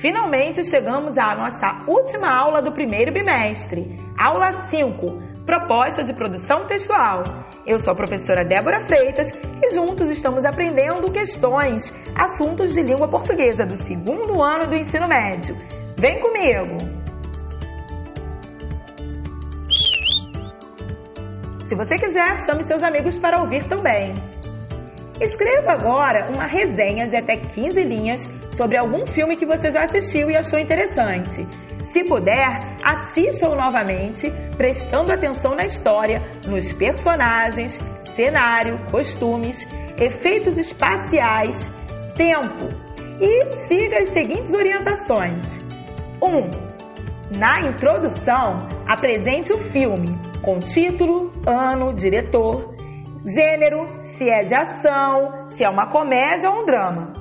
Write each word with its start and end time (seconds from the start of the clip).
Finalmente 0.00 0.64
chegamos 0.64 1.16
à 1.18 1.36
nossa 1.36 1.84
última 1.86 2.34
aula 2.34 2.60
do 2.60 2.72
primeiro 2.72 3.12
bimestre, 3.12 3.98
aula 4.18 4.50
5, 4.50 5.44
proposta 5.44 6.02
de 6.02 6.14
produção 6.14 6.66
textual. 6.66 7.22
Eu 7.66 7.78
sou 7.78 7.92
a 7.92 7.96
professora 7.96 8.42
Débora 8.42 8.80
Freitas 8.86 9.30
e 9.30 9.74
juntos 9.74 10.08
estamos 10.08 10.42
aprendendo 10.42 11.12
questões, 11.12 11.92
assuntos 12.18 12.72
de 12.72 12.80
língua 12.80 13.10
portuguesa 13.10 13.66
do 13.66 13.76
segundo 13.76 14.42
ano 14.42 14.70
do 14.70 14.74
ensino 14.74 15.06
médio. 15.06 15.54
Vem 15.98 16.18
comigo! 16.18 16.78
Se 21.66 21.76
você 21.76 21.94
quiser, 21.96 22.40
chame 22.40 22.64
seus 22.64 22.82
amigos 22.82 23.18
para 23.18 23.42
ouvir 23.42 23.64
também. 23.68 24.14
Escreva 25.20 25.72
agora 25.72 26.30
uma 26.34 26.46
resenha 26.46 27.06
de 27.06 27.16
até 27.16 27.36
15 27.36 27.82
linhas 27.82 28.22
sobre 28.56 28.78
algum 28.78 29.06
filme 29.06 29.36
que 29.36 29.44
você 29.44 29.70
já 29.70 29.84
assistiu 29.84 30.30
e 30.30 30.36
achou 30.36 30.58
interessante. 30.58 31.46
Se 31.82 32.02
puder, 32.04 32.48
assista-o 32.82 33.54
novamente, 33.54 34.30
prestando 34.56 35.12
atenção 35.12 35.54
na 35.54 35.66
história, 35.66 36.22
nos 36.48 36.72
personagens, 36.72 37.78
cenário, 38.16 38.78
costumes, 38.90 39.66
efeitos 40.00 40.56
espaciais, 40.56 41.68
tempo 42.14 42.66
e 43.20 43.66
siga 43.66 43.98
as 43.98 44.08
seguintes 44.10 44.54
orientações. 44.54 45.58
1. 46.22 46.28
Um, 46.28 46.50
na 47.38 47.68
introdução, 47.68 48.66
apresente 48.88 49.52
o 49.52 49.58
filme 49.70 50.18
com 50.42 50.58
título, 50.58 51.30
ano, 51.46 51.92
diretor, 51.92 52.74
gênero, 53.24 53.86
se 54.16 54.28
é 54.28 54.40
de 54.40 54.54
ação, 54.54 55.48
se 55.48 55.64
é 55.64 55.68
uma 55.68 55.90
comédia 55.90 56.50
ou 56.50 56.62
um 56.62 56.66
drama. 56.66 57.12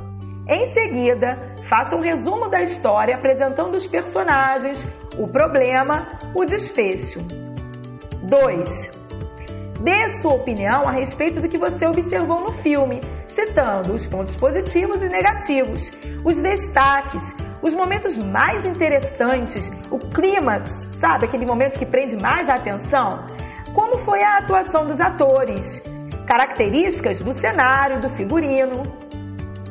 Em 0.47 0.65
seguida, 0.73 1.55
faça 1.69 1.95
um 1.95 2.01
resumo 2.01 2.49
da 2.49 2.61
história 2.61 3.15
apresentando 3.15 3.75
os 3.75 3.85
personagens, 3.85 4.77
o 5.17 5.27
problema, 5.27 6.07
o 6.33 6.43
desfecho. 6.45 7.19
2. 8.23 8.99
Dê 9.81 10.19
sua 10.21 10.35
opinião 10.35 10.81
a 10.87 10.91
respeito 10.91 11.41
do 11.41 11.47
que 11.47 11.57
você 11.57 11.85
observou 11.85 12.41
no 12.41 12.51
filme, 12.63 12.99
citando 13.27 13.93
os 13.93 14.05
pontos 14.07 14.35
positivos 14.35 15.01
e 15.01 15.07
negativos, 15.07 15.91
os 16.25 16.41
destaques, 16.41 17.35
os 17.61 17.73
momentos 17.73 18.17
mais 18.17 18.67
interessantes, 18.67 19.71
o 19.91 19.97
clímax, 19.97 20.69
sabe, 20.99 21.25
aquele 21.25 21.45
momento 21.45 21.77
que 21.77 21.85
prende 21.85 22.17
mais 22.21 22.49
a 22.49 22.53
atenção? 22.53 23.25
Como 23.73 24.03
foi 24.03 24.19
a 24.23 24.35
atuação 24.35 24.85
dos 24.85 24.99
atores? 24.99 25.81
Características 26.25 27.21
do 27.21 27.33
cenário, 27.33 27.99
do 28.01 28.09
figurino. 28.15 28.83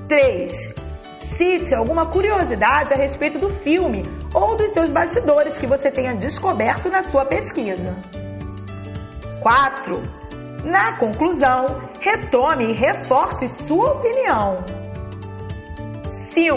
3. 0.08 0.74
Cite 1.36 1.74
alguma 1.74 2.02
curiosidade 2.10 2.92
a 2.94 3.00
respeito 3.00 3.38
do 3.38 3.50
filme 3.62 4.02
ou 4.34 4.56
dos 4.56 4.72
seus 4.72 4.90
bastidores 4.90 5.58
que 5.58 5.66
você 5.66 5.90
tenha 5.90 6.14
descoberto 6.14 6.88
na 6.88 7.02
sua 7.02 7.24
pesquisa. 7.26 7.96
4. 9.42 9.92
Na 10.64 10.98
conclusão, 10.98 11.64
retome 12.00 12.72
e 12.72 12.76
reforce 12.76 13.48
sua 13.64 13.84
opinião. 13.92 14.56
5. 16.32 16.56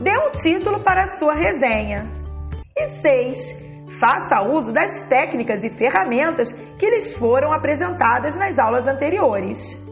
Dê 0.00 0.10
um 0.18 0.30
título 0.32 0.80
para 0.82 1.04
a 1.04 1.14
sua 1.18 1.32
resenha. 1.32 2.06
E 2.76 2.88
6 3.00 3.73
faça 3.98 4.46
uso 4.48 4.72
das 4.72 5.08
técnicas 5.08 5.62
e 5.64 5.70
ferramentas 5.70 6.52
que 6.78 6.90
lhes 6.90 7.14
foram 7.16 7.52
apresentadas 7.52 8.36
nas 8.36 8.58
aulas 8.58 8.86
anteriores. 8.86 9.82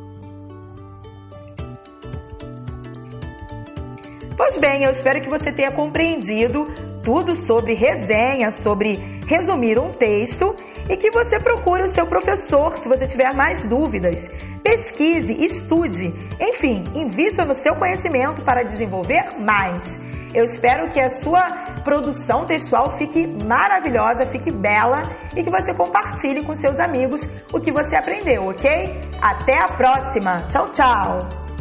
Pois 4.36 4.56
bem, 4.58 4.84
eu 4.84 4.90
espero 4.90 5.20
que 5.20 5.30
você 5.30 5.52
tenha 5.52 5.70
compreendido 5.72 6.64
tudo 7.02 7.36
sobre 7.46 7.74
resenha, 7.74 8.50
sobre 8.56 8.92
resumir 9.26 9.78
um 9.78 9.92
texto 9.92 10.54
e 10.90 10.96
que 10.96 11.10
você 11.10 11.38
procure 11.38 11.82
o 11.82 11.94
seu 11.94 12.06
professor 12.06 12.76
se 12.78 12.88
você 12.88 13.06
tiver 13.06 13.34
mais 13.34 13.64
dúvidas. 13.64 14.28
Pesquise, 14.62 15.32
estude, 15.44 16.08
enfim, 16.40 16.82
invista 16.94 17.44
no 17.44 17.54
seu 17.54 17.74
conhecimento 17.74 18.44
para 18.44 18.62
desenvolver 18.62 19.22
mais. 19.38 20.00
Eu 20.34 20.44
espero 20.44 20.88
que 20.90 21.00
a 21.00 21.10
sua 21.20 21.46
produção 21.84 22.44
textual 22.46 22.96
fique 22.96 23.26
maravilhosa, 23.44 24.30
fique 24.30 24.50
bela 24.50 25.02
e 25.36 25.42
que 25.42 25.50
você 25.50 25.74
compartilhe 25.74 26.44
com 26.44 26.54
seus 26.54 26.78
amigos 26.80 27.20
o 27.52 27.60
que 27.60 27.70
você 27.70 27.96
aprendeu, 27.96 28.46
ok? 28.46 29.00
Até 29.20 29.58
a 29.58 29.76
próxima! 29.76 30.36
Tchau, 30.48 30.70
tchau! 30.70 31.51